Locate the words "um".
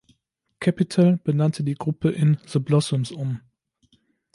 3.11-3.39